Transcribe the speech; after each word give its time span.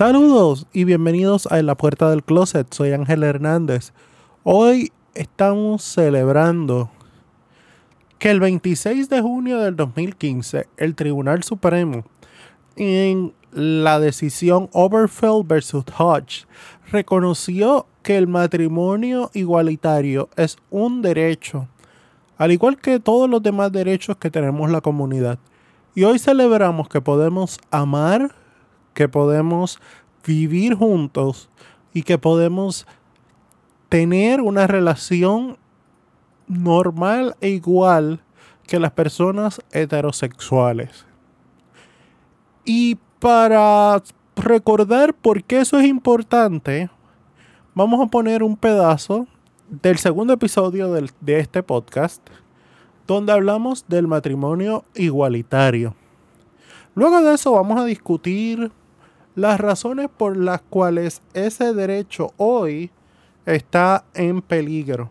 Saludos 0.00 0.66
y 0.72 0.84
bienvenidos 0.84 1.46
a 1.48 1.60
La 1.60 1.74
Puerta 1.74 2.08
del 2.08 2.24
Closet. 2.24 2.72
Soy 2.72 2.92
Ángel 2.92 3.22
Hernández. 3.22 3.92
Hoy 4.44 4.92
estamos 5.14 5.82
celebrando 5.82 6.88
que 8.18 8.30
el 8.30 8.40
26 8.40 9.10
de 9.10 9.20
junio 9.20 9.58
del 9.58 9.76
2015 9.76 10.68
el 10.78 10.94
Tribunal 10.94 11.42
Supremo 11.42 12.04
en 12.76 13.34
la 13.52 14.00
decisión 14.00 14.70
Oberfeld 14.72 15.46
versus 15.46 15.84
Hodge 15.98 16.46
reconoció 16.90 17.84
que 18.02 18.16
el 18.16 18.26
matrimonio 18.26 19.30
igualitario 19.34 20.30
es 20.34 20.56
un 20.70 21.02
derecho, 21.02 21.68
al 22.38 22.52
igual 22.52 22.78
que 22.78 23.00
todos 23.00 23.28
los 23.28 23.42
demás 23.42 23.70
derechos 23.70 24.16
que 24.16 24.30
tenemos 24.30 24.70
la 24.70 24.80
comunidad. 24.80 25.38
Y 25.94 26.04
hoy 26.04 26.18
celebramos 26.18 26.88
que 26.88 27.02
podemos 27.02 27.58
amar, 27.70 28.34
que 28.94 29.08
podemos 29.08 29.80
vivir 30.24 30.74
juntos 30.74 31.48
y 31.92 32.02
que 32.02 32.18
podemos 32.18 32.86
tener 33.88 34.40
una 34.40 34.66
relación 34.66 35.58
normal 36.46 37.36
e 37.40 37.50
igual 37.50 38.20
que 38.66 38.78
las 38.78 38.92
personas 38.92 39.60
heterosexuales. 39.72 41.06
Y 42.64 42.98
para 43.18 44.02
recordar 44.36 45.14
por 45.14 45.42
qué 45.42 45.60
eso 45.60 45.78
es 45.78 45.86
importante, 45.86 46.90
vamos 47.74 48.00
a 48.00 48.10
poner 48.10 48.42
un 48.42 48.56
pedazo 48.56 49.26
del 49.68 49.98
segundo 49.98 50.32
episodio 50.32 50.92
de 50.92 51.38
este 51.38 51.62
podcast, 51.62 52.20
donde 53.06 53.32
hablamos 53.32 53.86
del 53.88 54.06
matrimonio 54.06 54.84
igualitario. 54.94 55.94
Luego 56.94 57.20
de 57.22 57.34
eso 57.34 57.52
vamos 57.52 57.80
a 57.80 57.84
discutir 57.84 58.70
las 59.40 59.58
razones 59.58 60.10
por 60.14 60.36
las 60.36 60.60
cuales 60.60 61.22
ese 61.32 61.72
derecho 61.72 62.34
hoy 62.36 62.90
está 63.46 64.04
en 64.12 64.42
peligro 64.42 65.10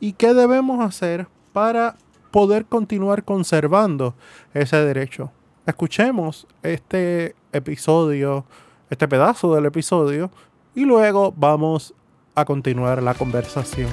y 0.00 0.14
qué 0.14 0.32
debemos 0.32 0.80
hacer 0.80 1.28
para 1.52 1.96
poder 2.30 2.64
continuar 2.64 3.22
conservando 3.22 4.14
ese 4.54 4.78
derecho. 4.78 5.30
Escuchemos 5.66 6.46
este 6.62 7.36
episodio, 7.52 8.46
este 8.88 9.08
pedazo 9.08 9.54
del 9.54 9.66
episodio 9.66 10.30
y 10.74 10.86
luego 10.86 11.34
vamos 11.36 11.92
a 12.34 12.46
continuar 12.46 13.02
la 13.02 13.12
conversación. 13.12 13.90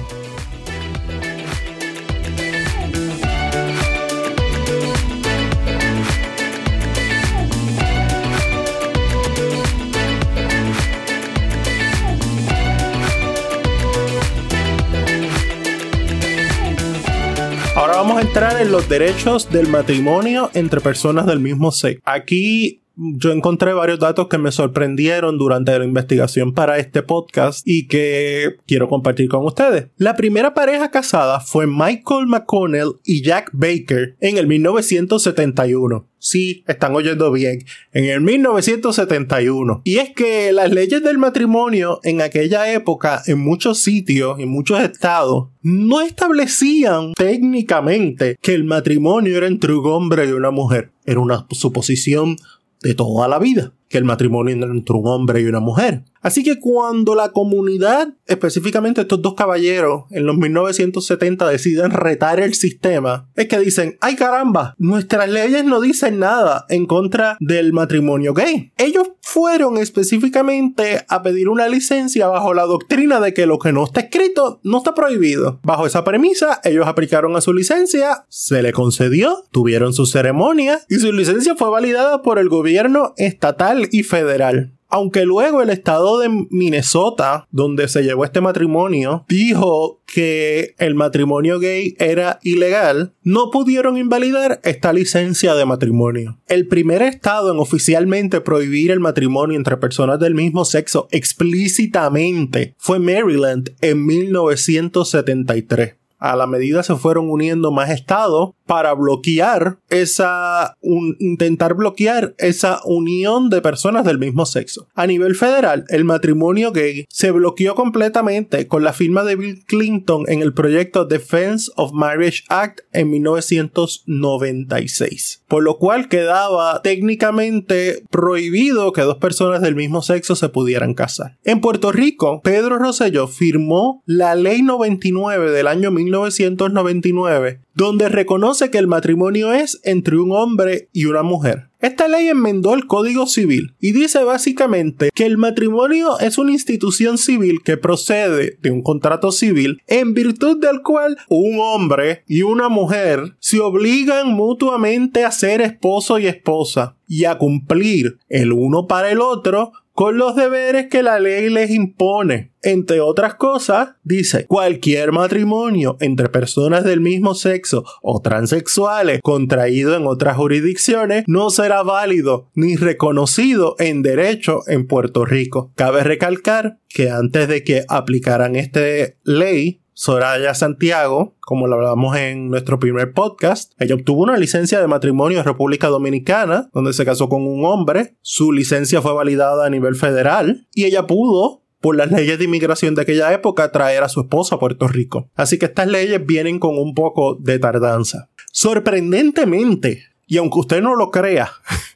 Vamos 17.94 18.18
a 18.18 18.22
entrar 18.22 18.60
en 18.60 18.72
los 18.72 18.88
derechos 18.88 19.48
del 19.50 19.68
matrimonio 19.68 20.50
entre 20.52 20.80
personas 20.80 21.26
del 21.26 21.38
mismo 21.38 21.70
sexo. 21.70 22.02
Aquí 22.04 22.80
yo 22.96 23.32
encontré 23.32 23.72
varios 23.72 23.98
datos 23.98 24.28
que 24.28 24.38
me 24.38 24.52
sorprendieron 24.52 25.38
durante 25.38 25.76
la 25.78 25.84
investigación 25.84 26.52
para 26.52 26.78
este 26.78 27.02
podcast 27.02 27.66
y 27.66 27.86
que 27.86 28.56
quiero 28.66 28.88
compartir 28.88 29.28
con 29.28 29.44
ustedes. 29.44 29.88
La 29.96 30.16
primera 30.16 30.54
pareja 30.54 30.90
casada 30.90 31.40
fue 31.40 31.66
Michael 31.66 32.26
McConnell 32.26 32.94
y 33.04 33.22
Jack 33.22 33.50
Baker 33.52 34.16
en 34.20 34.38
el 34.38 34.46
1971. 34.46 36.08
Sí, 36.24 36.64
están 36.66 36.96
oyendo 36.96 37.30
bien. 37.32 37.64
En 37.92 38.06
el 38.06 38.22
1971. 38.22 39.82
Y 39.84 39.96
es 39.98 40.14
que 40.14 40.52
las 40.52 40.72
leyes 40.72 41.02
del 41.02 41.18
matrimonio 41.18 42.00
en 42.02 42.22
aquella 42.22 42.72
época, 42.72 43.20
en 43.26 43.40
muchos 43.40 43.80
sitios, 43.80 44.38
en 44.38 44.48
muchos 44.48 44.80
estados, 44.80 45.48
no 45.60 46.00
establecían 46.00 47.12
técnicamente 47.12 48.38
que 48.40 48.54
el 48.54 48.64
matrimonio 48.64 49.36
era 49.36 49.48
entre 49.48 49.74
un 49.74 49.84
hombre 49.84 50.26
y 50.26 50.32
una 50.32 50.50
mujer. 50.50 50.92
Era 51.04 51.20
una 51.20 51.46
suposición 51.50 52.36
de 52.84 52.94
toda 52.94 53.26
la 53.26 53.38
vida, 53.38 53.72
que 53.94 53.98
el 53.98 54.04
matrimonio 54.04 54.56
entre 54.56 54.96
un 54.96 55.06
hombre 55.06 55.40
y 55.40 55.44
una 55.44 55.60
mujer. 55.60 56.02
Así 56.20 56.42
que 56.42 56.58
cuando 56.58 57.14
la 57.14 57.28
comunidad, 57.28 58.08
específicamente 58.26 59.02
estos 59.02 59.22
dos 59.22 59.34
caballeros, 59.34 60.04
en 60.10 60.26
los 60.26 60.36
1970 60.36 61.46
deciden 61.46 61.92
retar 61.92 62.40
el 62.40 62.54
sistema, 62.54 63.28
es 63.36 63.46
que 63.46 63.58
dicen, 63.60 63.96
ay 64.00 64.16
caramba, 64.16 64.74
nuestras 64.78 65.28
leyes 65.28 65.64
no 65.64 65.80
dicen 65.80 66.18
nada 66.18 66.64
en 66.70 66.86
contra 66.86 67.36
del 67.38 67.72
matrimonio 67.72 68.34
gay. 68.34 68.72
Ellos 68.78 69.12
fueron 69.20 69.76
específicamente 69.76 71.04
a 71.08 71.22
pedir 71.22 71.48
una 71.48 71.68
licencia 71.68 72.26
bajo 72.26 72.52
la 72.52 72.64
doctrina 72.64 73.20
de 73.20 73.32
que 73.32 73.46
lo 73.46 73.58
que 73.58 73.72
no 73.72 73.84
está 73.84 74.00
escrito 74.00 74.60
no 74.64 74.78
está 74.78 74.94
prohibido. 74.94 75.60
Bajo 75.62 75.86
esa 75.86 76.02
premisa, 76.02 76.60
ellos 76.64 76.88
aplicaron 76.88 77.36
a 77.36 77.42
su 77.42 77.52
licencia, 77.52 78.24
se 78.28 78.62
le 78.62 78.72
concedió, 78.72 79.44
tuvieron 79.52 79.92
su 79.92 80.06
ceremonia 80.06 80.80
y 80.88 80.96
su 80.96 81.12
licencia 81.12 81.54
fue 81.54 81.70
validada 81.70 82.22
por 82.22 82.38
el 82.38 82.48
gobierno 82.48 83.12
estatal 83.18 83.83
y 83.90 84.02
federal. 84.02 84.72
Aunque 84.88 85.24
luego 85.24 85.60
el 85.60 85.70
estado 85.70 86.20
de 86.20 86.28
Minnesota, 86.50 87.48
donde 87.50 87.88
se 87.88 88.02
llevó 88.02 88.24
este 88.24 88.40
matrimonio, 88.40 89.24
dijo 89.28 90.00
que 90.06 90.76
el 90.78 90.94
matrimonio 90.94 91.58
gay 91.58 91.96
era 91.98 92.38
ilegal, 92.44 93.12
no 93.24 93.50
pudieron 93.50 93.96
invalidar 93.96 94.60
esta 94.62 94.92
licencia 94.92 95.56
de 95.56 95.64
matrimonio. 95.64 96.38
El 96.46 96.68
primer 96.68 97.02
estado 97.02 97.50
en 97.50 97.58
oficialmente 97.58 98.40
prohibir 98.40 98.92
el 98.92 99.00
matrimonio 99.00 99.56
entre 99.56 99.78
personas 99.78 100.20
del 100.20 100.36
mismo 100.36 100.64
sexo 100.64 101.08
explícitamente 101.10 102.76
fue 102.78 103.00
Maryland 103.00 103.74
en 103.80 104.06
1973 104.06 106.03
a 106.24 106.34
la 106.36 106.46
medida 106.46 106.82
se 106.82 106.96
fueron 106.96 107.28
uniendo 107.28 107.70
más 107.70 107.90
estados 107.90 108.52
para 108.64 108.94
bloquear 108.94 109.76
esa, 109.90 110.78
intentar 110.80 111.74
bloquear 111.74 112.34
esa 112.38 112.80
unión 112.86 113.50
de 113.50 113.60
personas 113.60 114.06
del 114.06 114.18
mismo 114.18 114.46
sexo. 114.46 114.88
A 114.94 115.06
nivel 115.06 115.34
federal, 115.34 115.84
el 115.88 116.04
matrimonio 116.04 116.72
gay 116.72 117.04
se 117.10 117.30
bloqueó 117.30 117.74
completamente 117.74 118.66
con 118.68 118.84
la 118.84 118.94
firma 118.94 119.22
de 119.22 119.36
Bill 119.36 119.66
Clinton 119.66 120.24
en 120.28 120.40
el 120.40 120.54
proyecto 120.54 121.04
Defense 121.04 121.70
of 121.76 121.92
Marriage 121.92 122.44
Act 122.48 122.80
en 122.92 123.10
1996, 123.10 125.42
por 125.46 125.62
lo 125.62 125.76
cual 125.76 126.08
quedaba 126.08 126.80
técnicamente 126.80 128.02
prohibido 128.08 128.92
que 128.92 129.02
dos 129.02 129.18
personas 129.18 129.60
del 129.60 129.76
mismo 129.76 130.00
sexo 130.00 130.36
se 130.36 130.48
pudieran 130.48 130.94
casar. 130.94 131.36
En 131.44 131.60
Puerto 131.60 131.92
Rico, 131.92 132.40
Pedro 132.42 132.78
Rosselló 132.78 133.28
firmó 133.28 134.02
la 134.06 134.34
Ley 134.34 134.62
99 134.62 135.50
del 135.50 135.66
año 135.66 135.90
1996 135.90 136.13
1999, 136.20 137.60
donde 137.74 138.08
reconoce 138.08 138.70
que 138.70 138.78
el 138.78 138.86
matrimonio 138.86 139.52
es 139.52 139.80
entre 139.84 140.16
un 140.16 140.32
hombre 140.32 140.88
y 140.92 141.06
una 141.06 141.22
mujer. 141.22 141.68
Esta 141.80 142.08
ley 142.08 142.28
enmendó 142.28 142.72
el 142.72 142.86
Código 142.86 143.26
Civil 143.26 143.74
y 143.78 143.92
dice 143.92 144.24
básicamente 144.24 145.10
que 145.14 145.26
el 145.26 145.36
matrimonio 145.36 146.18
es 146.18 146.38
una 146.38 146.52
institución 146.52 147.18
civil 147.18 147.60
que 147.62 147.76
procede 147.76 148.56
de 148.62 148.70
un 148.70 148.80
contrato 148.80 149.32
civil 149.32 149.82
en 149.86 150.14
virtud 150.14 150.58
del 150.58 150.80
cual 150.80 151.18
un 151.28 151.58
hombre 151.60 152.24
y 152.26 152.40
una 152.40 152.70
mujer 152.70 153.34
se 153.38 153.60
obligan 153.60 154.32
mutuamente 154.32 155.26
a 155.26 155.30
ser 155.30 155.60
esposo 155.60 156.18
y 156.18 156.26
esposa 156.26 156.96
y 157.06 157.26
a 157.26 157.36
cumplir 157.36 158.16
el 158.30 158.52
uno 158.52 158.86
para 158.86 159.10
el 159.10 159.20
otro 159.20 159.72
con 159.94 160.18
los 160.18 160.34
deberes 160.34 160.88
que 160.90 161.02
la 161.02 161.18
ley 161.20 161.48
les 161.48 161.70
impone. 161.70 162.52
Entre 162.62 163.00
otras 163.00 163.34
cosas, 163.34 163.90
dice, 164.02 164.46
cualquier 164.46 165.12
matrimonio 165.12 165.96
entre 166.00 166.28
personas 166.28 166.82
del 166.82 167.00
mismo 167.00 167.34
sexo 167.34 167.84
o 168.02 168.20
transexuales 168.20 169.20
contraído 169.22 169.96
en 169.96 170.06
otras 170.06 170.36
jurisdicciones 170.36 171.24
no 171.26 171.50
será 171.50 171.82
válido 171.82 172.50
ni 172.54 172.76
reconocido 172.76 173.76
en 173.78 174.02
derecho 174.02 174.60
en 174.66 174.86
Puerto 174.86 175.24
Rico. 175.24 175.72
Cabe 175.76 176.02
recalcar 176.02 176.78
que 176.88 177.10
antes 177.10 177.48
de 177.48 177.62
que 177.62 177.84
aplicaran 177.88 178.56
esta 178.56 178.80
ley, 179.22 179.83
Soraya 179.94 180.54
Santiago, 180.54 181.34
como 181.40 181.66
lo 181.66 181.76
hablamos 181.76 182.16
en 182.16 182.50
nuestro 182.50 182.78
primer 182.78 183.12
podcast, 183.12 183.72
ella 183.78 183.94
obtuvo 183.94 184.24
una 184.24 184.36
licencia 184.36 184.80
de 184.80 184.88
matrimonio 184.88 185.38
en 185.38 185.44
República 185.44 185.86
Dominicana, 185.88 186.68
donde 186.74 186.92
se 186.92 187.04
casó 187.04 187.28
con 187.28 187.46
un 187.46 187.64
hombre. 187.64 188.16
Su 188.20 188.52
licencia 188.52 189.00
fue 189.00 189.12
validada 189.12 189.66
a 189.66 189.70
nivel 189.70 189.94
federal 189.94 190.66
y 190.74 190.84
ella 190.84 191.06
pudo 191.06 191.62
por 191.80 191.96
las 191.96 192.10
leyes 192.10 192.38
de 192.38 192.46
inmigración 192.46 192.94
de 192.94 193.02
aquella 193.02 193.32
época 193.32 193.70
traer 193.70 194.02
a 194.02 194.08
su 194.08 194.22
esposa 194.22 194.56
a 194.56 194.58
Puerto 194.58 194.88
Rico. 194.88 195.30
Así 195.36 195.58
que 195.58 195.66
estas 195.66 195.86
leyes 195.86 196.24
vienen 196.24 196.58
con 196.58 196.78
un 196.78 196.94
poco 196.94 197.36
de 197.38 197.58
tardanza. 197.58 198.30
Sorprendentemente, 198.52 200.02
y 200.26 200.38
aunque 200.38 200.60
usted 200.60 200.82
no 200.82 200.96
lo 200.96 201.10
crea, 201.10 201.52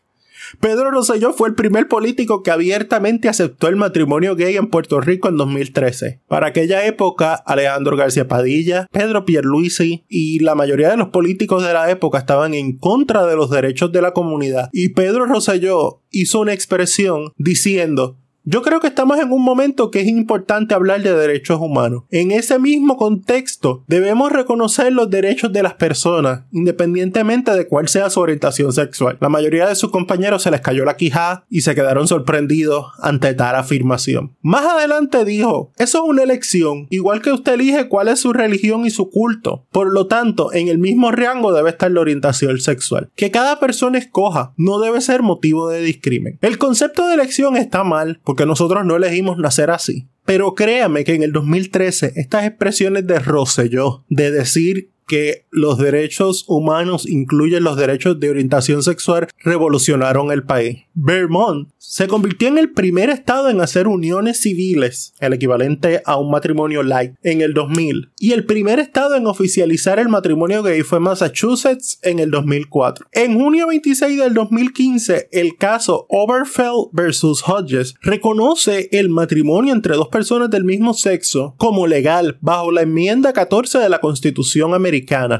Pedro 0.60 0.90
Rosselló 0.90 1.32
fue 1.32 1.48
el 1.48 1.54
primer 1.54 1.88
político 1.88 2.42
que 2.42 2.50
abiertamente 2.50 3.28
aceptó 3.28 3.68
el 3.68 3.76
matrimonio 3.76 4.36
gay 4.36 4.56
en 4.56 4.68
Puerto 4.68 5.00
Rico 5.00 5.28
en 5.28 5.36
2013. 5.36 6.20
Para 6.26 6.48
aquella 6.48 6.86
época, 6.86 7.34
Alejandro 7.34 7.96
García 7.96 8.28
Padilla, 8.28 8.86
Pedro 8.90 9.24
Pierluisi 9.24 10.04
y 10.08 10.40
la 10.40 10.54
mayoría 10.54 10.90
de 10.90 10.96
los 10.96 11.08
políticos 11.08 11.64
de 11.64 11.72
la 11.72 11.90
época 11.90 12.18
estaban 12.18 12.54
en 12.54 12.76
contra 12.76 13.26
de 13.26 13.36
los 13.36 13.50
derechos 13.50 13.92
de 13.92 14.02
la 14.02 14.12
comunidad 14.12 14.68
y 14.72 14.90
Pedro 14.90 15.26
Rosselló 15.26 16.02
hizo 16.10 16.40
una 16.40 16.52
expresión 16.52 17.32
diciendo 17.36 18.16
Yo 18.50 18.62
creo 18.62 18.80
que 18.80 18.86
estamos 18.86 19.18
en 19.18 19.30
un 19.30 19.44
momento 19.44 19.90
que 19.90 20.00
es 20.00 20.06
importante 20.06 20.74
hablar 20.74 21.02
de 21.02 21.12
derechos 21.12 21.60
humanos. 21.60 22.04
En 22.08 22.30
ese 22.30 22.58
mismo 22.58 22.96
contexto, 22.96 23.84
debemos 23.88 24.32
reconocer 24.32 24.90
los 24.90 25.10
derechos 25.10 25.52
de 25.52 25.62
las 25.62 25.74
personas, 25.74 26.44
independientemente 26.50 27.50
de 27.50 27.68
cuál 27.68 27.88
sea 27.88 28.08
su 28.08 28.20
orientación 28.20 28.72
sexual. 28.72 29.18
La 29.20 29.28
mayoría 29.28 29.68
de 29.68 29.74
sus 29.74 29.90
compañeros 29.90 30.44
se 30.44 30.50
les 30.50 30.62
cayó 30.62 30.86
la 30.86 30.96
quijada 30.96 31.44
y 31.50 31.60
se 31.60 31.74
quedaron 31.74 32.08
sorprendidos 32.08 32.86
ante 33.02 33.34
tal 33.34 33.54
afirmación. 33.54 34.34
Más 34.40 34.64
adelante 34.64 35.26
dijo, 35.26 35.70
eso 35.76 35.98
es 35.98 36.08
una 36.08 36.22
elección, 36.22 36.86
igual 36.88 37.20
que 37.20 37.32
usted 37.32 37.52
elige 37.52 37.88
cuál 37.88 38.08
es 38.08 38.20
su 38.20 38.32
religión 38.32 38.86
y 38.86 38.90
su 38.90 39.10
culto. 39.10 39.66
Por 39.70 39.92
lo 39.92 40.06
tanto, 40.06 40.54
en 40.54 40.68
el 40.68 40.78
mismo 40.78 41.10
rango 41.12 41.52
debe 41.52 41.68
estar 41.68 41.90
la 41.90 42.00
orientación 42.00 42.58
sexual. 42.60 43.10
Que 43.14 43.30
cada 43.30 43.60
persona 43.60 43.98
escoja 43.98 44.54
no 44.56 44.78
debe 44.78 45.02
ser 45.02 45.20
motivo 45.20 45.68
de 45.68 45.82
discrimen. 45.82 46.38
El 46.40 46.56
concepto 46.56 47.06
de 47.06 47.12
elección 47.12 47.54
está 47.58 47.84
mal 47.84 48.22
porque 48.24 48.37
nosotros 48.46 48.84
no 48.84 48.96
elegimos 48.96 49.38
nacer 49.38 49.70
así. 49.70 50.08
Pero 50.24 50.54
créame 50.54 51.04
que 51.04 51.14
en 51.14 51.22
el 51.22 51.32
2013 51.32 52.12
estas 52.16 52.44
expresiones 52.44 53.06
de 53.06 53.18
Rosselló 53.18 54.04
de 54.08 54.30
decir 54.30 54.90
que 55.08 55.46
los 55.50 55.78
derechos 55.78 56.44
humanos 56.46 57.08
incluyen 57.08 57.64
los 57.64 57.76
derechos 57.76 58.20
de 58.20 58.30
orientación 58.30 58.82
sexual 58.82 59.26
revolucionaron 59.42 60.30
el 60.30 60.44
país. 60.44 60.84
Vermont 60.94 61.68
se 61.78 62.06
convirtió 62.06 62.48
en 62.48 62.58
el 62.58 62.72
primer 62.72 63.08
estado 63.08 63.48
en 63.48 63.60
hacer 63.60 63.88
uniones 63.88 64.40
civiles, 64.40 65.14
el 65.20 65.32
equivalente 65.32 66.02
a 66.04 66.18
un 66.18 66.30
matrimonio 66.30 66.82
light, 66.82 67.14
en 67.22 67.40
el 67.40 67.54
2000. 67.54 68.10
Y 68.18 68.32
el 68.32 68.44
primer 68.44 68.78
estado 68.78 69.16
en 69.16 69.26
oficializar 69.26 69.98
el 69.98 70.08
matrimonio 70.08 70.62
gay 70.62 70.82
fue 70.82 71.00
Massachusetts 71.00 71.98
en 72.02 72.18
el 72.18 72.30
2004. 72.30 73.06
En 73.12 73.38
junio 73.38 73.68
26 73.68 74.18
del 74.18 74.34
2015, 74.34 75.28
el 75.32 75.56
caso 75.56 76.06
Oberfeld 76.10 76.90
vs. 76.92 77.42
Hodges 77.46 77.94
reconoce 78.02 78.90
el 78.92 79.08
matrimonio 79.08 79.72
entre 79.72 79.96
dos 79.96 80.08
personas 80.08 80.50
del 80.50 80.64
mismo 80.64 80.92
sexo 80.92 81.54
como 81.56 81.86
legal 81.86 82.36
bajo 82.42 82.70
la 82.70 82.82
enmienda 82.82 83.32
14 83.32 83.78
de 83.78 83.88
la 83.88 84.00
Constitución 84.00 84.74
americana 84.74 84.97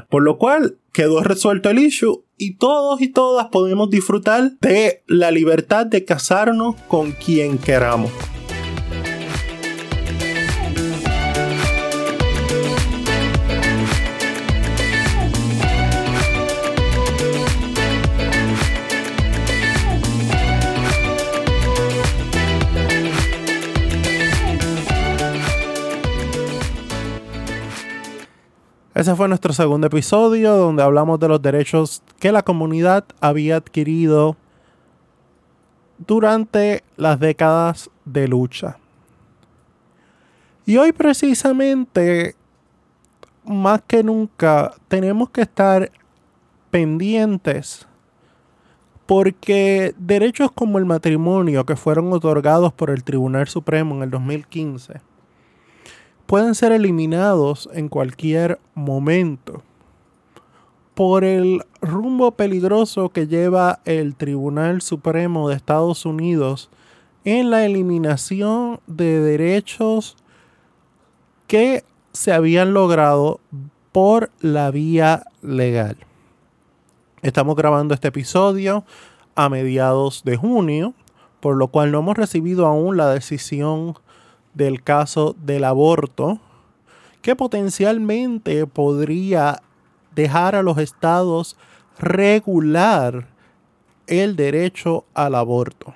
por 0.09 0.23
lo 0.23 0.37
cual 0.37 0.77
quedó 0.93 1.21
resuelto 1.21 1.69
el 1.69 1.79
issue 1.79 2.23
y 2.37 2.55
todos 2.55 3.01
y 3.01 3.09
todas 3.09 3.47
podemos 3.47 3.89
disfrutar 3.89 4.51
de 4.61 5.03
la 5.07 5.31
libertad 5.31 5.85
de 5.85 6.05
casarnos 6.05 6.75
con 6.87 7.11
quien 7.11 7.57
queramos. 7.57 8.11
Ese 28.99 29.15
fue 29.15 29.29
nuestro 29.29 29.53
segundo 29.53 29.87
episodio 29.87 30.57
donde 30.57 30.83
hablamos 30.83 31.21
de 31.21 31.29
los 31.29 31.41
derechos 31.41 32.03
que 32.19 32.33
la 32.33 32.43
comunidad 32.43 33.05
había 33.21 33.55
adquirido 33.55 34.35
durante 36.05 36.83
las 36.97 37.17
décadas 37.17 37.89
de 38.03 38.27
lucha. 38.27 38.77
Y 40.65 40.75
hoy 40.75 40.91
precisamente, 40.91 42.35
más 43.45 43.81
que 43.87 44.03
nunca, 44.03 44.73
tenemos 44.89 45.29
que 45.29 45.43
estar 45.43 45.93
pendientes 46.69 47.87
porque 49.05 49.95
derechos 49.97 50.51
como 50.51 50.77
el 50.77 50.83
matrimonio 50.83 51.65
que 51.65 51.77
fueron 51.77 52.11
otorgados 52.11 52.73
por 52.73 52.89
el 52.89 53.05
Tribunal 53.05 53.47
Supremo 53.47 53.95
en 53.95 54.03
el 54.03 54.09
2015 54.09 55.08
pueden 56.29 56.53
ser 56.53 56.71
eliminados 56.71 57.67
en 57.73 57.89
cualquier 57.89 58.59
momento 58.75 59.63
por 60.93 61.23
el 61.23 61.63
rumbo 61.81 62.33
peligroso 62.33 63.09
que 63.09 63.25
lleva 63.25 63.79
el 63.85 64.13
Tribunal 64.13 64.83
Supremo 64.83 65.49
de 65.49 65.55
Estados 65.55 66.05
Unidos 66.05 66.69
en 67.23 67.49
la 67.49 67.65
eliminación 67.65 68.79
de 68.85 69.19
derechos 69.21 70.17
que 71.47 71.83
se 72.13 72.31
habían 72.31 72.75
logrado 72.75 73.39
por 73.91 74.29
la 74.39 74.69
vía 74.69 75.23
legal. 75.41 75.97
Estamos 77.23 77.55
grabando 77.55 77.95
este 77.95 78.09
episodio 78.09 78.85
a 79.33 79.49
mediados 79.49 80.23
de 80.25 80.37
junio, 80.37 80.93
por 81.39 81.57
lo 81.57 81.69
cual 81.69 81.91
no 81.91 82.01
hemos 82.01 82.17
recibido 82.17 82.67
aún 82.67 82.97
la 82.97 83.09
decisión 83.09 83.95
del 84.59 84.83
caso 84.83 85.37
del 85.41 85.63
aborto, 85.63 86.39
que 87.21 87.33
potencialmente 87.35 88.67
podría 88.67 89.61
dejar 90.13 90.53
a 90.53 90.61
los 90.61 90.77
estados 90.77 91.55
regular 91.97 93.29
el 94.05 94.35
derecho 94.35 95.05
al 95.13 95.35
aborto. 95.35 95.95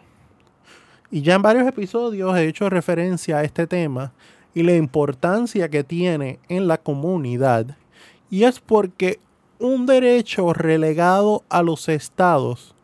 Y 1.12 1.22
ya 1.22 1.36
en 1.36 1.42
varios 1.42 1.68
episodios 1.68 2.36
he 2.38 2.48
hecho 2.48 2.70
referencia 2.70 3.38
a 3.38 3.44
este 3.44 3.68
tema 3.68 4.14
y 4.56 4.64
la 4.64 4.76
importancia 4.76 5.70
que 5.70 5.84
tiene 5.84 6.40
en 6.48 6.68
la 6.70 6.78
comunidad. 6.78 7.78
Y 8.30 8.46
es 8.46 8.62
porque 8.62 9.20
un 9.60 9.86
derecho 9.86 10.54
relegado 10.54 11.44
a 11.50 11.62
los 11.64 11.90
estados 11.90 12.76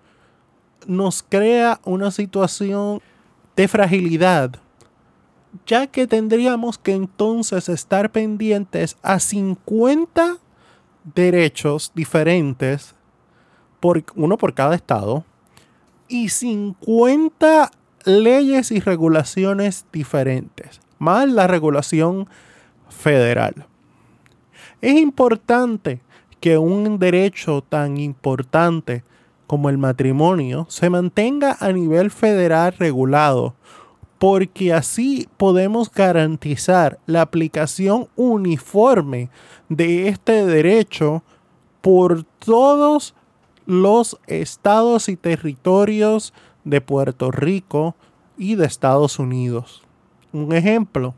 nos 0.87 1.23
crea 1.23 1.79
una 1.85 2.11
situación 2.11 3.01
de 3.55 3.67
fragilidad 3.69 4.59
ya 5.65 5.87
que 5.87 6.07
tendríamos 6.07 6.77
que 6.77 6.93
entonces 6.93 7.69
estar 7.69 8.11
pendientes 8.11 8.97
a 9.01 9.19
50 9.19 10.37
derechos 11.15 11.91
diferentes, 11.95 12.95
por, 13.79 14.03
uno 14.15 14.37
por 14.37 14.53
cada 14.53 14.75
estado, 14.75 15.23
y 16.07 16.29
50 16.29 17.71
leyes 18.05 18.71
y 18.71 18.79
regulaciones 18.79 19.85
diferentes, 19.91 20.81
más 20.97 21.29
la 21.29 21.47
regulación 21.47 22.27
federal. 22.89 23.67
Es 24.81 24.97
importante 24.97 26.01
que 26.39 26.57
un 26.57 26.99
derecho 26.99 27.61
tan 27.67 27.97
importante 27.97 29.03
como 29.45 29.69
el 29.69 29.77
matrimonio 29.77 30.67
se 30.69 30.89
mantenga 30.89 31.57
a 31.59 31.71
nivel 31.71 32.11
federal 32.11 32.73
regulado 32.77 33.55
porque 34.19 34.73
así 34.73 35.27
podemos 35.37 35.89
garantizar 35.89 36.99
la 37.05 37.21
aplicación 37.21 38.09
uniforme 38.17 39.29
de 39.69 40.09
este 40.09 40.45
derecho 40.45 41.23
por 41.81 42.23
todos 42.23 43.15
los 43.65 44.19
estados 44.27 45.07
y 45.07 45.15
territorios 45.15 46.33
de 46.65 46.81
Puerto 46.81 47.31
Rico 47.31 47.95
y 48.37 48.55
de 48.55 48.65
Estados 48.65 49.19
Unidos. 49.19 49.83
Un 50.33 50.53
ejemplo, 50.53 51.15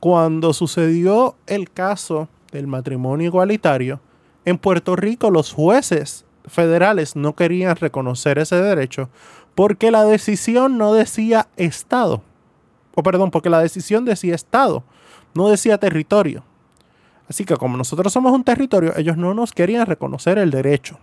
cuando 0.00 0.52
sucedió 0.52 1.36
el 1.46 1.70
caso 1.70 2.28
del 2.50 2.66
matrimonio 2.66 3.26
igualitario, 3.26 4.00
en 4.44 4.58
Puerto 4.58 4.96
Rico 4.96 5.30
los 5.30 5.52
jueces 5.52 6.24
federales 6.46 7.16
no 7.16 7.34
querían 7.34 7.76
reconocer 7.76 8.38
ese 8.38 8.56
derecho 8.56 9.08
porque 9.54 9.90
la 9.90 10.04
decisión 10.04 10.78
no 10.78 10.92
decía 10.92 11.48
Estado. 11.56 12.22
O 12.94 13.02
perdón, 13.02 13.30
porque 13.30 13.50
la 13.50 13.60
decisión 13.60 14.04
decía 14.04 14.34
Estado, 14.34 14.84
no 15.34 15.48
decía 15.48 15.78
territorio. 15.78 16.44
Así 17.28 17.44
que 17.44 17.56
como 17.56 17.76
nosotros 17.76 18.12
somos 18.12 18.32
un 18.32 18.44
territorio, 18.44 18.96
ellos 18.96 19.16
no 19.16 19.34
nos 19.34 19.52
querían 19.52 19.86
reconocer 19.86 20.38
el 20.38 20.50
derecho. 20.50 20.98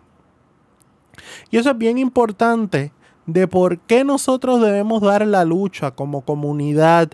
Y 1.49 1.57
eso 1.57 1.71
es 1.71 1.77
bien 1.77 1.97
importante 1.97 2.91
de 3.25 3.47
por 3.47 3.79
qué 3.79 4.03
nosotros 4.03 4.61
debemos 4.61 5.01
dar 5.01 5.25
la 5.25 5.45
lucha 5.45 5.91
como 5.91 6.21
comunidad, 6.21 7.09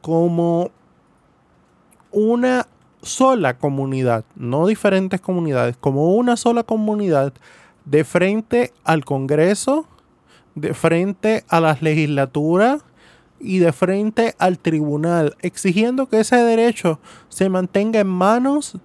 como 0.00 0.70
una 2.10 2.66
sola 3.02 3.58
comunidad, 3.58 4.24
no 4.36 4.66
diferentes 4.66 5.20
comunidades, 5.20 5.76
como 5.76 6.14
una 6.14 6.36
sola 6.36 6.62
comunidad 6.62 7.32
de 7.84 8.04
frente 8.04 8.72
al 8.84 9.04
Congreso, 9.04 9.86
de 10.54 10.74
frente 10.74 11.44
a 11.48 11.60
las 11.60 11.82
legislaturas 11.82 12.84
y 13.40 13.58
de 13.58 13.72
frente 13.72 14.34
al 14.38 14.58
tribunal, 14.58 15.36
exigiendo 15.40 16.08
que 16.08 16.20
ese 16.20 16.36
derecho 16.36 17.00
se 17.28 17.48
mantenga 17.48 18.00
en 18.00 18.06
manos 18.06 18.78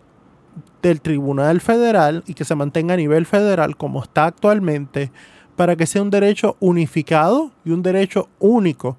del 0.81 1.01
Tribunal 1.01 1.61
Federal 1.61 2.23
y 2.25 2.33
que 2.33 2.45
se 2.45 2.55
mantenga 2.55 2.95
a 2.95 2.97
nivel 2.97 3.25
federal 3.25 3.77
como 3.77 4.01
está 4.01 4.25
actualmente, 4.25 5.11
para 5.55 5.75
que 5.75 5.85
sea 5.85 6.01
un 6.01 6.09
derecho 6.09 6.55
unificado 6.59 7.51
y 7.65 7.71
un 7.71 7.81
derecho 7.81 8.29
único 8.39 8.97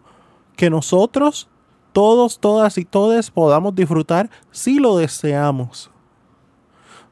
que 0.57 0.71
nosotros, 0.71 1.49
todos, 1.93 2.41
todas 2.41 2.79
y 2.79 2.85
todes 2.85 3.31
podamos 3.31 3.75
disfrutar 3.75 4.29
si 4.51 4.79
lo 4.79 4.97
deseamos. 4.97 5.91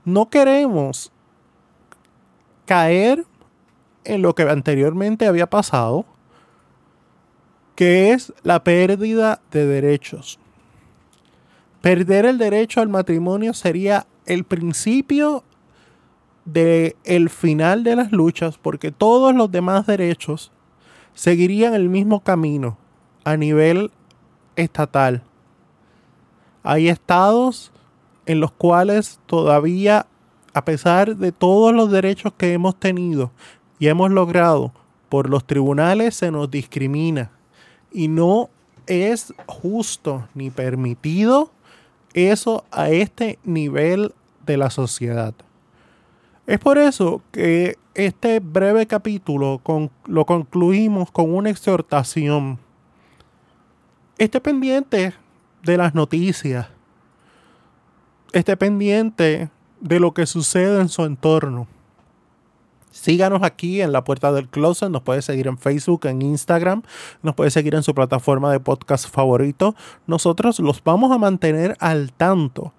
No 0.04 0.28
queremos 0.28 1.12
caer 2.66 3.24
en 4.06 4.22
lo 4.22 4.34
que 4.34 4.42
anteriormente 4.42 5.26
había 5.26 5.48
pasado 5.48 6.06
que 7.76 8.12
es 8.12 8.32
la 8.42 8.64
pérdida 8.64 9.40
de 9.52 9.66
derechos. 9.66 10.40
Perder 11.82 12.24
el 12.24 12.38
derecho 12.38 12.80
al 12.80 12.88
matrimonio 12.88 13.52
sería 13.52 14.06
el 14.24 14.44
principio 14.44 15.44
de 16.46 16.96
el 17.04 17.28
final 17.28 17.84
de 17.84 17.96
las 17.96 18.10
luchas 18.12 18.58
porque 18.58 18.90
todos 18.90 19.34
los 19.34 19.52
demás 19.52 19.86
derechos 19.86 20.50
seguirían 21.14 21.74
el 21.74 21.88
mismo 21.88 22.20
camino 22.20 22.78
a 23.24 23.36
nivel 23.36 23.90
estatal. 24.56 25.22
Hay 26.62 26.88
estados 26.88 27.72
en 28.24 28.40
los 28.40 28.52
cuales 28.52 29.20
todavía, 29.26 30.06
a 30.54 30.64
pesar 30.64 31.16
de 31.16 31.30
todos 31.30 31.74
los 31.74 31.90
derechos 31.90 32.32
que 32.36 32.52
hemos 32.52 32.74
tenido 32.76 33.30
y 33.78 33.88
hemos 33.88 34.10
logrado 34.10 34.72
por 35.08 35.28
los 35.28 35.46
tribunales, 35.46 36.14
se 36.14 36.30
nos 36.30 36.50
discrimina. 36.50 37.30
Y 37.92 38.08
no 38.08 38.50
es 38.86 39.34
justo 39.46 40.28
ni 40.34 40.50
permitido 40.50 41.50
eso 42.14 42.64
a 42.70 42.90
este 42.90 43.38
nivel 43.44 44.14
de 44.44 44.56
la 44.56 44.70
sociedad. 44.70 45.34
Es 46.46 46.58
por 46.58 46.78
eso 46.78 47.22
que 47.32 47.76
este 47.94 48.40
breve 48.40 48.86
capítulo 48.86 49.60
lo 50.06 50.24
concluimos 50.24 51.10
con 51.10 51.34
una 51.34 51.50
exhortación. 51.50 52.58
Esté 54.16 54.40
pendiente 54.40 55.12
de 55.62 55.76
las 55.76 55.94
noticias. 55.94 56.68
Esté 58.32 58.56
pendiente 58.56 59.50
de 59.80 60.00
lo 60.00 60.14
que 60.14 60.26
sucede 60.26 60.80
en 60.80 60.88
su 60.88 61.04
entorno. 61.04 61.66
Síganos 62.96 63.42
aquí 63.42 63.82
en 63.82 63.92
la 63.92 64.02
puerta 64.04 64.32
del 64.32 64.48
closet. 64.48 64.88
Nos 64.88 65.02
puede 65.02 65.20
seguir 65.20 65.48
en 65.48 65.58
Facebook, 65.58 66.06
en 66.06 66.22
Instagram. 66.22 66.82
Nos 67.22 67.34
puede 67.34 67.50
seguir 67.50 67.74
en 67.74 67.82
su 67.82 67.94
plataforma 67.94 68.50
de 68.50 68.58
podcast 68.58 69.08
favorito. 69.08 69.74
Nosotros 70.06 70.58
los 70.60 70.82
vamos 70.82 71.12
a 71.12 71.18
mantener 71.18 71.76
al 71.78 72.12
tanto 72.12 72.72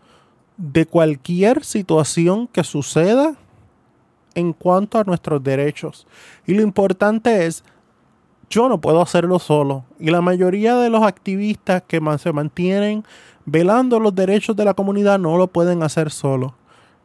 de 0.57 0.87
cualquier 0.87 1.63
situación 1.63 2.47
que 2.47 2.63
suceda 2.63 3.35
en 4.33 4.53
cuanto 4.53 4.97
a 4.97 5.03
nuestros 5.03 5.43
derechos. 5.43 6.07
Y 6.47 6.55
lo 6.55 6.63
importante 6.63 7.45
es, 7.45 7.63
yo 8.49 8.69
no 8.69 8.81
puedo 8.81 9.03
hacerlo 9.03 9.37
solo. 9.37 9.85
Y 9.99 10.09
la 10.09 10.21
mayoría 10.21 10.75
de 10.77 10.89
los 10.89 11.03
activistas 11.03 11.83
que 11.87 12.01
se 12.17 12.33
mantienen 12.33 13.05
velando 13.45 13.99
los 13.99 14.15
derechos 14.15 14.55
de 14.55 14.65
la 14.65 14.73
comunidad 14.73 15.19
no 15.19 15.37
lo 15.37 15.45
pueden 15.45 15.83
hacer 15.83 16.09
solo. 16.09 16.55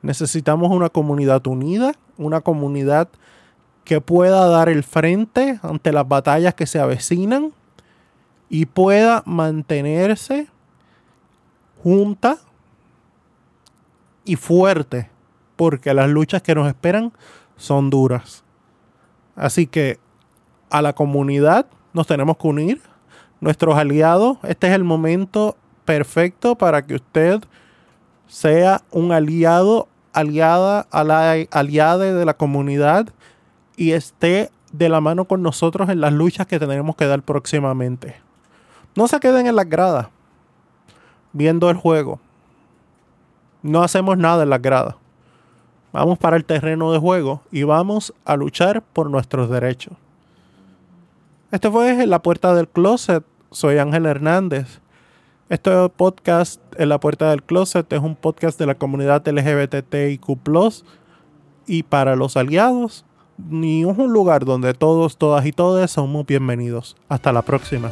Necesitamos 0.00 0.70
una 0.70 0.88
comunidad 0.88 1.46
unida, 1.46 1.92
una 2.24 2.40
comunidad 2.40 3.08
que 3.84 4.00
pueda 4.00 4.46
dar 4.48 4.68
el 4.68 4.84
frente 4.84 5.58
ante 5.62 5.92
las 5.92 6.06
batallas 6.06 6.54
que 6.54 6.66
se 6.66 6.78
avecinan 6.78 7.52
y 8.48 8.66
pueda 8.66 9.22
mantenerse 9.26 10.48
junta 11.82 12.38
y 14.24 14.36
fuerte, 14.36 15.10
porque 15.56 15.94
las 15.94 16.08
luchas 16.08 16.42
que 16.42 16.54
nos 16.54 16.68
esperan 16.68 17.12
son 17.56 17.90
duras. 17.90 18.44
Así 19.34 19.66
que 19.66 19.98
a 20.70 20.82
la 20.82 20.92
comunidad 20.92 21.66
nos 21.92 22.06
tenemos 22.06 22.36
que 22.36 22.46
unir, 22.46 22.80
nuestros 23.40 23.76
aliados, 23.76 24.38
este 24.44 24.68
es 24.68 24.72
el 24.72 24.84
momento 24.84 25.56
perfecto 25.84 26.56
para 26.56 26.86
que 26.86 26.94
usted 26.94 27.42
sea 28.28 28.82
un 28.90 29.12
aliado, 29.12 29.88
aliada, 30.12 30.86
aliada 30.90 32.12
de 32.12 32.24
la 32.24 32.34
comunidad 32.34 33.08
y 33.76 33.92
esté 33.92 34.50
de 34.72 34.88
la 34.88 35.00
mano 35.00 35.24
con 35.26 35.42
nosotros 35.42 35.88
en 35.88 36.00
las 36.00 36.12
luchas 36.12 36.46
que 36.46 36.58
tendremos 36.58 36.96
que 36.96 37.06
dar 37.06 37.22
próximamente. 37.22 38.16
No 38.94 39.08
se 39.08 39.20
queden 39.20 39.46
en 39.46 39.56
las 39.56 39.68
gradas 39.68 40.08
viendo 41.32 41.70
el 41.70 41.76
juego 41.76 42.20
no 43.62 43.82
hacemos 43.82 44.18
nada 44.18 44.42
en 44.42 44.50
las 44.50 44.60
gradas. 44.60 44.96
Vamos 45.92 46.18
para 46.18 46.36
el 46.36 46.44
terreno 46.44 46.92
de 46.92 46.98
juego 46.98 47.42
y 47.50 47.62
vamos 47.62 48.12
a 48.24 48.36
luchar 48.36 48.82
por 48.82 49.10
nuestros 49.10 49.50
derechos. 49.50 49.94
Este 51.50 51.70
fue 51.70 52.06
La 52.06 52.22
Puerta 52.22 52.54
del 52.54 52.68
Closet. 52.68 53.24
Soy 53.50 53.78
Ángel 53.78 54.06
Hernández. 54.06 54.80
Este 55.52 55.70
podcast 55.90 56.62
en 56.78 56.88
La 56.88 56.98
Puerta 56.98 57.28
del 57.28 57.42
Closet 57.42 57.92
es 57.92 58.00
un 58.00 58.16
podcast 58.16 58.58
de 58.58 58.64
la 58.64 58.74
comunidad 58.74 59.28
LGBTIQ 59.28 60.24
y 61.66 61.82
para 61.82 62.16
los 62.16 62.38
aliados. 62.38 63.04
Y 63.50 63.82
es 63.82 63.98
un 63.98 64.14
lugar 64.14 64.46
donde 64.46 64.72
todos, 64.72 65.18
todas 65.18 65.44
y 65.44 65.52
todos 65.52 65.90
somos 65.90 66.24
bienvenidos. 66.24 66.96
Hasta 67.06 67.34
la 67.34 67.42
próxima. 67.42 67.90